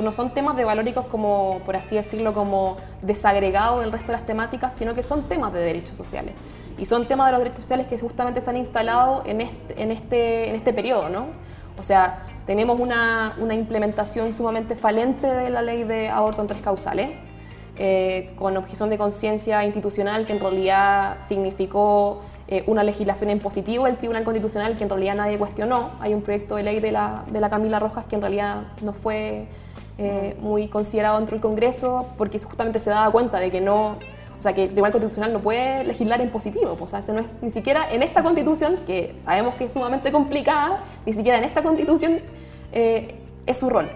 [0.03, 4.25] no son temas de valóricos como, por así decirlo, como desagregados del resto de las
[4.25, 6.33] temáticas, sino que son temas de derechos sociales.
[6.77, 9.91] Y son temas de los derechos sociales que justamente se han instalado en este, en
[9.91, 11.27] este, en este periodo, ¿no?
[11.79, 16.61] O sea, tenemos una, una, implementación sumamente falente de la ley de aborto en tres
[16.61, 17.09] causales,
[17.77, 23.85] eh, con objeción de conciencia institucional que en realidad significó eh, una legislación en positivo
[23.85, 25.91] del Tribunal Constitucional que en realidad nadie cuestionó.
[26.01, 28.91] Hay un proyecto de ley de la, de la Camila Rojas que en realidad no
[28.91, 29.47] fue
[30.01, 33.97] eh, muy considerado dentro del Congreso porque justamente se daba cuenta de que no
[34.41, 36.75] o sea, que el Tribunal Constitucional no puede legislar en positivo.
[36.75, 40.11] Pues, o sea, no es, ni siquiera en esta constitución, que sabemos que es sumamente
[40.11, 42.21] complicada, ni siquiera en esta constitución
[42.71, 43.91] eh, es su rol.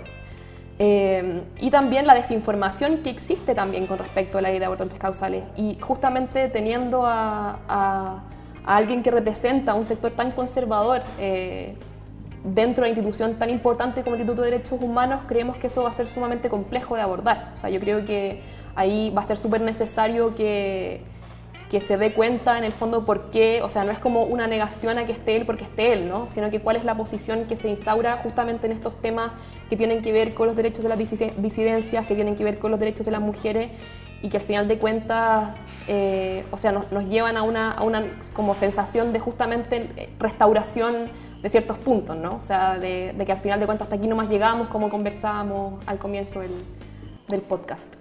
[0.77, 4.87] Eh, y también la desinformación que existe también con respecto a la ley de abortos
[4.99, 5.43] causales.
[5.57, 8.23] Y justamente teniendo a, a,
[8.65, 11.75] alguien que representa un sector tan conservador eh,
[12.53, 15.83] dentro de una institución tan importante como el Instituto de Derechos Humanos, creemos que eso
[15.83, 17.51] va a ser sumamente complejo de abordar.
[17.55, 18.41] O sea, yo creo que
[18.75, 21.01] ahí va a ser súper necesario que,
[21.69, 24.47] que se dé cuenta en el fondo por qué, o sea, no es como una
[24.47, 26.27] negación a que esté él porque esté él, ¿no?
[26.27, 29.31] sino que cuál es la posición que se instaura justamente en estos temas
[29.69, 32.69] que tienen que ver con los derechos de las disidencias, que tienen que ver con
[32.69, 33.71] los derechos de las mujeres
[34.21, 35.51] y que al final de cuentas,
[35.87, 41.09] eh, o sea, nos, nos llevan a una, a una, como sensación de justamente restauración
[41.41, 42.35] de ciertos puntos, ¿no?
[42.35, 45.85] O sea, de, de que al final de cuentas hasta aquí nomás llegamos como conversábamos
[45.87, 46.53] al comienzo del,
[47.27, 47.95] del podcast.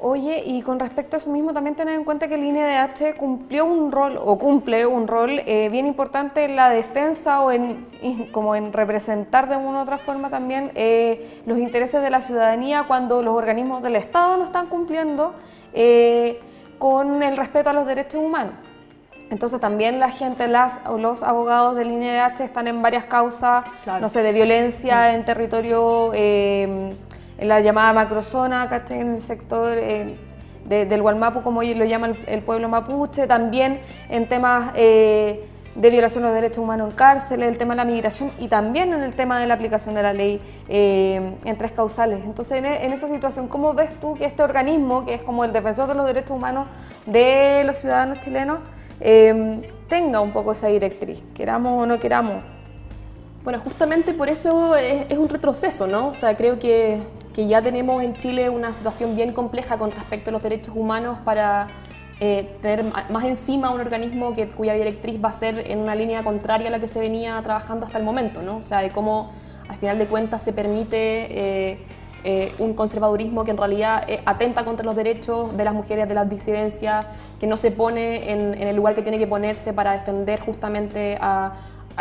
[0.00, 3.64] Oye, y con respecto a eso mismo, también tener en cuenta que el INDH cumplió
[3.64, 7.84] un rol, o cumple un rol eh, bien importante en la defensa o en,
[8.30, 12.84] como en representar de una u otra forma también eh, los intereses de la ciudadanía
[12.86, 15.34] cuando los organismos del Estado no están cumpliendo
[15.72, 16.40] eh,
[16.78, 18.54] con el respeto a los derechos humanos.
[19.30, 23.64] Entonces también la gente, las, los abogados del INDH están en varias causas,
[24.00, 26.12] no sé, de violencia en territorio
[27.38, 29.00] en la llamada macrozona, ¿cachai?
[29.00, 30.16] En el sector eh,
[30.64, 36.30] del Gualmapu, como lo llama el, pueblo mapuche, también en temas eh, de violación de
[36.30, 39.38] los derechos humanos en cárceles, el tema de la migración y también en el tema
[39.38, 42.24] de la aplicación de la ley eh, en tres causales.
[42.24, 45.52] Entonces, e, en, esa situación, ¿cómo ves tú que este organismo, que es como el
[45.52, 46.68] defensor de los derechos humanos
[47.06, 48.58] de los ciudadanos chilenos,
[49.00, 52.44] tenga un poco esa directriz, queramos o no queramos?
[53.44, 56.08] Bueno, justamente por eso es, es, un retroceso, ¿no?
[56.08, 56.98] O sea, creo que,
[57.34, 61.18] que ya tenemos en Chile una situación bien compleja con respecto a los derechos humanos
[61.24, 61.68] para
[62.20, 66.24] eh, tener más encima un organismo que, cuya directriz va a ser en una línea
[66.24, 68.56] contraria a la que se venía trabajando hasta el momento, ¿no?
[68.56, 69.30] O sea, de cómo
[69.68, 70.96] al final de cuentas se permite
[71.30, 71.78] eh,
[72.24, 76.28] eh, un conservadurismo que en realidad atenta contra los derechos de las mujeres, de las
[76.28, 77.06] disidencias,
[77.38, 81.52] que no se pone en, el lugar que tiene que ponerse para defender justamente a,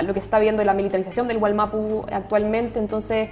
[0.03, 2.79] lo que se está viendo de la militarización del Gualmapu actualmente.
[2.79, 3.29] Entonces,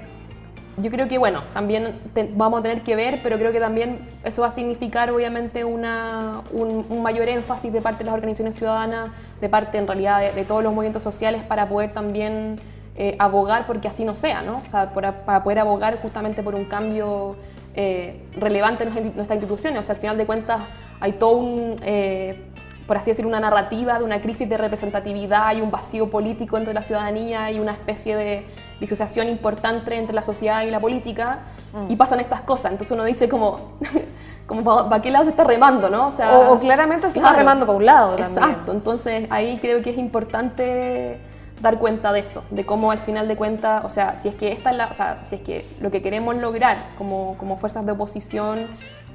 [0.78, 2.00] yo creo que, bueno, también
[2.36, 6.41] vamos a tener que ver, pero creo que también eso va a significar, obviamente, una,
[6.52, 10.63] un, mayor énfasis de parte de las organizaciones ciudadanas, de parte, en realidad, de, todos
[10.63, 12.60] los movimientos sociales para poder también
[12.97, 14.62] eh, abogar porque así no sea, ¿no?
[14.65, 17.36] O sea, para poder abogar justamente por un cambio
[17.77, 19.81] eh, relevante en nuestras instituciones.
[19.81, 20.62] O sea, al final de cuentas,
[21.01, 21.75] hay todo un...
[21.84, 22.41] Eh,
[22.88, 26.73] por así decir, una narrativa de una crisis de representatividad y un vacío político entre
[26.73, 28.45] la ciudadanía y una especie de
[28.79, 31.39] disociación importante entre la sociedad y la política,
[31.73, 31.91] mm.
[31.91, 32.71] y pasan estas cosas.
[32.71, 33.71] Entonces uno dice como,
[34.47, 35.89] como ¿para qué lado se está remando?
[35.89, 36.08] ¿no?
[36.08, 38.15] O, sea, o, claramente se está remando para un lado.
[38.15, 38.31] También.
[38.31, 41.19] Exacto, entonces ahí creo que es importante
[41.61, 44.51] dar cuenta de eso, de cómo al final de cuentas, o sea, si es que
[44.51, 47.85] esta es la, o sea, si es que lo que queremos lograr como, como fuerzas
[47.85, 48.67] de oposición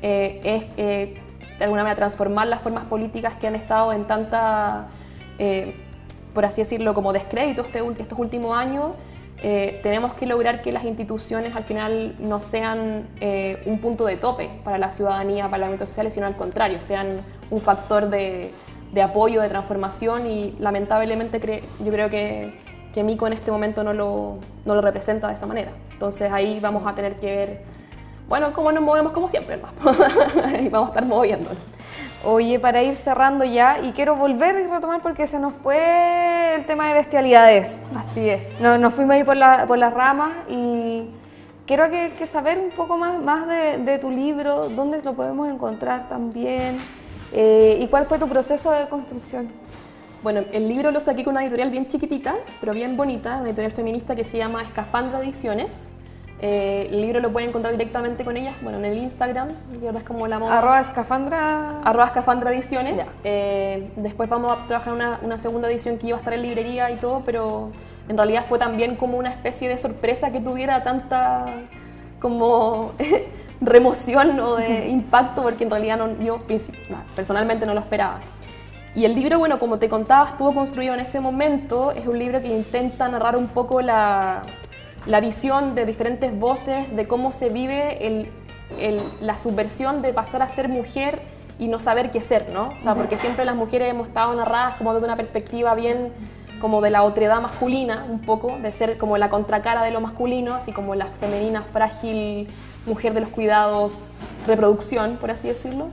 [0.03, 1.20] eh, es eh,
[1.59, 4.88] de alguna manera transformar las formas políticas que han estado en tanta,
[5.38, 5.74] eh,
[6.33, 8.92] por así decirlo, como descrédito este, estos últimos años,
[9.83, 13.09] tenemos que lograr que las instituciones al final no sean
[13.64, 17.22] un punto de tope para la ciudadanía, para los ámbitos sociales, sino al contrario, sean
[17.50, 18.53] un factor de,
[18.92, 22.55] de apoyo, de transformación y lamentablemente yo creo que,
[22.92, 25.70] que Mico en este momento no lo, no lo representa de esa manera.
[25.92, 27.81] Entonces ahí vamos a tener que ver
[28.31, 29.59] bueno, como nos movemos como siempre,
[30.61, 31.59] y vamos a estar moviéndonos.
[32.24, 36.64] Oye, para ir cerrando ya, y quiero volver y retomar porque se nos fue el
[36.64, 37.74] tema de bestialidades.
[37.92, 38.61] Así es.
[38.61, 41.11] No, nos fuimos ahí por, la, por las ramas y
[41.66, 46.79] quiero que, saber un poco más, más de, tu libro, dónde lo podemos encontrar también.
[47.33, 49.49] Eh, ¿Y cuál fue tu proceso de construcción?
[50.23, 53.73] Bueno, el libro lo saqué con una editorial bien chiquitita, pero bien bonita, una editorial
[53.73, 55.88] feminista que se llama Escafandra Ediciones.
[56.43, 59.49] Eh, el libro lo pueden encontrar directamente con ellas, bueno, en el Instagram,
[59.81, 60.59] y ahora es como la moda.
[60.59, 61.81] Arroba escafandra.
[61.83, 63.11] Arroba escafandra ediciones.
[63.25, 66.90] Eh, después vamos a trabajar una, una, segunda edición que iba a estar en librería
[66.90, 67.71] y todo, pero
[68.09, 71.47] en realidad fue también como una especie de sorpresa que tuviera tanta
[72.21, 72.93] como
[73.61, 76.40] remoción o de impacto, porque en realidad no, yo
[77.14, 78.20] personalmente no lo esperaba.
[78.94, 81.92] Y el libro, bueno, como te contaba, estuvo construido en ese momento.
[81.92, 84.42] Es un libro que intenta narrar un poco la,
[85.07, 88.29] la visión de diferentes voces de cómo se vive el,
[89.20, 91.23] la subversión de pasar a ser mujer
[91.59, 92.70] y no saber qué ser, ¿no?
[92.77, 96.12] O sea, porque siempre las mujeres hemos estado narradas como desde una perspectiva bien
[96.61, 100.55] como de la otredad masculina, un poco, de ser como la contracara de lo masculino,
[100.55, 102.49] así como la femenina, frágil
[102.87, 104.11] mujer de los cuidados,
[104.47, 105.88] reproducción, por así decirlo.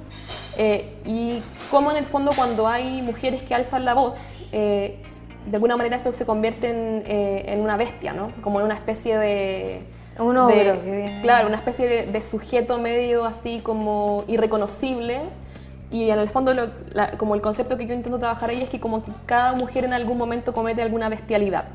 [0.58, 5.00] Eh, y cómo en el fondo cuando hay mujeres que alzan la voz, eh,
[5.46, 8.32] de alguna manera eso se convierte en, eh, en, una bestia, ¿no?
[8.42, 9.84] Como en una especie de...
[10.20, 11.20] Un ogro, que viene.
[11.22, 15.22] Claro, una especie de, de, sujeto medio así como irreconocible.
[15.92, 18.70] Y en el fondo, lo, la, como el concepto que yo intento trabajar ahí es
[18.70, 21.66] que como que cada mujer en algún momento comete alguna bestialidad.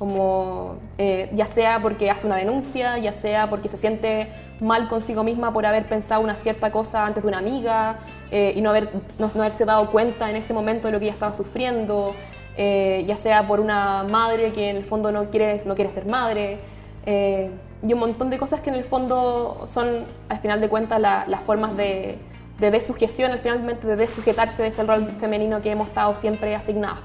[0.00, 4.28] Como eh, ya sea porque hace una denuncia, ya sea porque se siente
[4.60, 7.98] mal consigo misma por haber pensado una cierta cosa antes de una amiga
[8.32, 11.04] eh, y no, haber, no, no haberse dado cuenta en ese momento de lo que
[11.04, 12.14] ella estaba sufriendo
[12.56, 16.06] eh, ya sea por una madre que en el fondo no quiere, no quiere ser
[16.06, 16.58] madre,
[17.06, 17.50] eh,
[17.82, 21.40] y un montón de cosas que en el fondo son, al final de cuentas, las
[21.40, 22.18] formas de,
[22.58, 27.00] de dessujeción, al finalmente de desujetarse de ese rol femenino que hemos estado siempre asignados.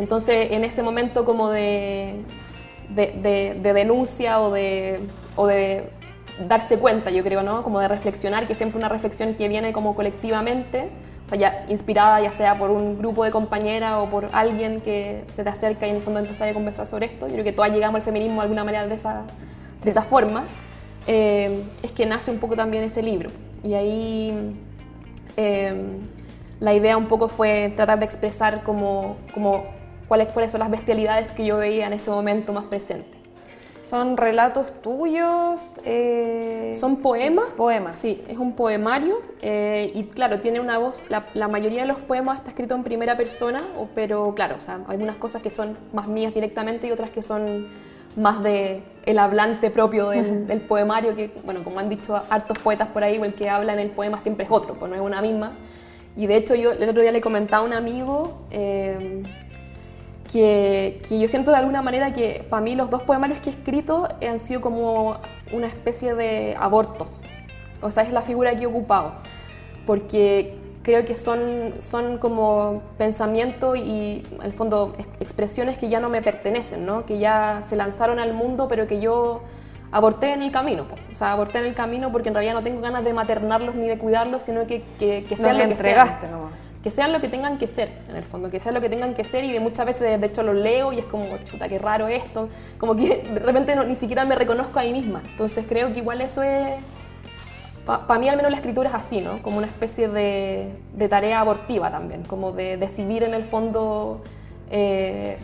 [0.00, 2.22] Entonces, en ese momento como de,
[2.88, 5.00] de, de denuncia o de,
[5.36, 5.90] o de
[6.48, 7.62] darse cuenta, yo creo, ¿no?
[7.62, 10.88] Como de reflexionar, que siempre una reflexión que viene como colectivamente,
[11.28, 15.44] sea, ya inspirada ya sea por un grupo de compañeras o por alguien que se
[15.44, 17.70] te acerca y en el fondo empieza a conversar sobre esto, yo creo que todas
[17.70, 19.24] llegamos al feminismo de alguna manera de esa,
[19.82, 20.44] de esa forma,
[21.06, 23.30] eh, es que nace un poco también ese libro.
[23.62, 24.54] Y ahí
[25.36, 25.74] eh,
[26.58, 29.79] la idea un poco fue tratar de expresar como, como
[30.10, 33.16] cuáles, cuáles son las bestialidades que yo veía en ese momento más presente.
[33.84, 35.60] ¿Son relatos tuyos?
[35.84, 36.72] Eh...
[36.74, 37.44] Son poemas.
[37.56, 37.96] Poemas.
[37.96, 41.98] Sí, es un poemario eh, y claro, tiene una voz, la, la, mayoría de los
[41.98, 43.62] poemas está escrito en primera persona,
[43.94, 47.68] pero claro, o sea, algunas cosas que son más mías directamente y otras que son
[48.16, 52.88] más de el hablante propio del, del poemario, que bueno, como han dicho hartos poetas
[52.88, 55.22] por ahí, el que habla en el poema siempre es otro, pues no es una
[55.22, 55.52] misma.
[56.16, 58.48] Y de hecho yo el otro día le comentaba a un amigo...
[58.50, 59.22] Eh,
[60.30, 63.52] que, que, yo siento de alguna manera que para mí los dos poemarios que he
[63.52, 65.16] escrito han sido como
[65.52, 67.22] una especie de abortos.
[67.82, 69.12] O sea, es la figura que he ocupado.
[69.86, 76.22] Porque creo que son, son como pensamientos y, el fondo, expresiones que ya no me
[76.22, 77.06] pertenecen, ¿no?
[77.06, 79.42] que ya se lanzaron al mundo, pero que yo
[79.90, 80.86] aborté en el camino.
[81.10, 83.88] O sea, aborté en el camino porque en realidad no tengo ganas de maternarlos ni
[83.88, 86.38] de cuidarlos, sino que, que, que sean no lo que entregaste sean.
[86.38, 88.88] Nomás que sean lo que tengan que ser, en el fondo, que sean lo que
[88.88, 91.68] tengan que ser y de muchas veces de hecho lo leo y es como, chuta,
[91.68, 95.22] qué raro esto, como que de repente no, ni siquiera me reconozco a mí misma.
[95.30, 96.78] Entonces creo que igual eso es,
[97.84, 99.42] para pa mí al menos la escritura es así, ¿no?
[99.42, 100.72] Como una especie de,
[101.10, 104.22] tarea abortiva también, como de decidir en el fondo,
[104.70, 105.36] eh,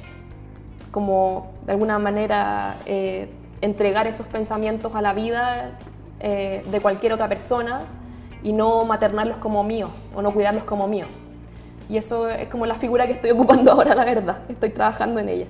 [0.90, 3.28] como de alguna manera eh,
[3.60, 5.78] entregar esos pensamientos a la vida
[6.20, 7.82] eh, de cualquier otra persona
[8.42, 11.08] y no maternarlos como míos o no cuidarlos como míos.
[11.88, 14.38] Y eso es como la figura que estoy ocupando ahora, la verdad.
[14.48, 15.46] Estoy trabajando en ella.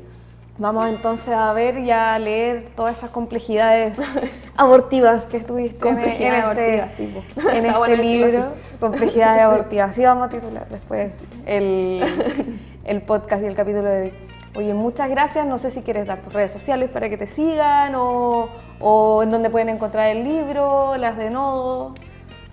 [0.58, 3.98] Vamos entonces a ver y a leer todas esas complejidades
[4.56, 8.44] abortivas que estuviste complejidades en este, abortivas, sí, en este bueno libro.
[8.80, 9.44] Complejidades sí.
[9.44, 9.90] abortivas.
[9.90, 12.02] Así vamos a titular después el,
[12.84, 14.12] el podcast y el capítulo de hoy.
[14.56, 15.46] Oye, muchas gracias.
[15.46, 18.48] No sé si quieres dar tus redes sociales para que te sigan o,
[18.80, 21.92] o en dónde pueden encontrar el libro, las de Nodo.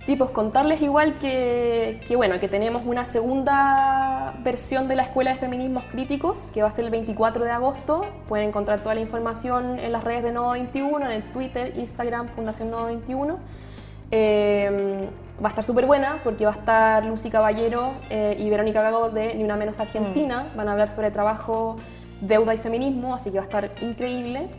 [0.05, 5.31] Sí, pues contarles igual que, que, bueno, que tenemos una segunda versión de la Escuela
[5.31, 8.05] de Feminismos Críticos, que va a ser el 24 de agosto.
[8.27, 12.27] Pueden encontrar toda la información en las redes de Nodo 21, en el Twitter, Instagram,
[12.27, 13.39] Fundación Nodo 21.
[14.11, 15.07] Eh,
[15.41, 19.09] va a estar súper buena porque va a estar Lucy Caballero eh, y Verónica Gago
[19.09, 20.49] de Ni Una Menos Argentina.
[20.51, 20.57] Mm.
[20.57, 21.77] Van a hablar sobre trabajo,
[22.19, 24.49] deuda y feminismo, así que va a estar increíble.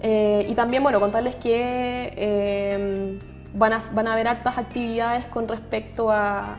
[0.00, 3.20] Eh, y también, bueno, contarles que
[3.56, 6.58] van a, van a haber hartas actividades con respecto a,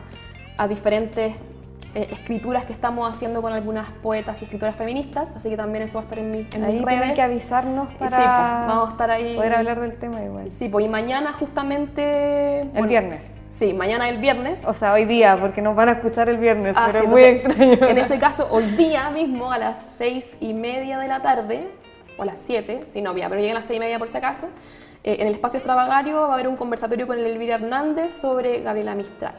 [0.56, 1.34] a diferentes
[1.94, 5.94] eh, escrituras que estamos haciendo con algunas poetas y escritoras feministas, así que también eso
[5.94, 6.98] va a estar en, mi, en ahí mis redes.
[6.98, 9.36] tienen que avisarnos para sí, pues, vamos a estar ahí.
[9.36, 10.52] poder hablar del tema igual.
[10.52, 12.60] Sí, pues y mañana justamente...
[12.60, 13.40] El bueno, viernes.
[13.48, 14.64] Sí, mañana el viernes.
[14.66, 17.10] O sea, hoy día, porque nos van a escuchar el viernes, Ah, pero sí, es
[17.10, 17.90] muy entonces, extraño.
[17.90, 21.68] En ese caso, hoy día mismo a las seis y media de la tarde,
[22.18, 24.08] o a las siete, si no, ya, pero lleguen a las seis y media por
[24.08, 24.48] si acaso,
[25.08, 28.60] eh, en el espacio extravagario va a haber un conversatorio con el Elvira Hernández sobre
[28.60, 29.36] Gabriela Mistral.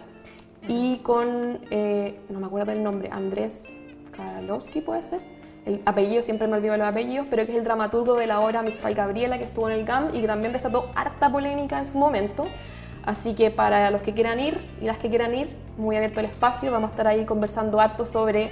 [0.68, 3.80] Y con, eh, no me acuerdo del nombre, Andrés
[4.18, 5.22] Kalowski puede ser.
[5.68, 8.64] El apellido, siempre me olvido los apellidos, pero que es el dramaturgo de la obra
[8.64, 12.00] Mistral Gabriela que estuvo en el GAM y que también desató harta polémica en su
[12.00, 12.48] momento.
[13.06, 16.26] Así que para los que quieran ir y las que quieran ir, muy abierto el
[16.26, 18.50] espacio, vamos a estar ahí conversando harto sobre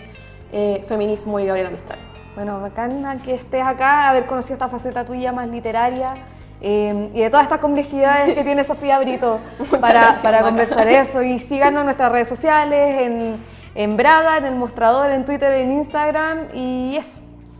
[0.51, 1.97] eh, feminismo y Gabriela Mistral.
[2.35, 7.29] Bueno, bacana que estés acá, haber conocido esta faceta tuya más literaria eh, y de
[7.29, 9.39] todas estas complejidades que tiene Sofía Brito
[9.81, 11.21] para, gracias, para conversar eso.
[11.21, 13.37] Y síganos en nuestras redes sociales, en,
[13.75, 17.17] en Braga, en el mostrador, en Twitter, en Instagram y eso.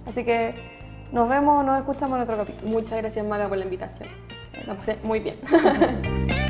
[0.08, 0.56] Así que
[1.12, 2.72] nos vemos, nos escuchamos en otro capítulo.
[2.72, 4.10] Muchas gracias, Maga, por la invitación.
[4.66, 5.36] La pasé muy bien.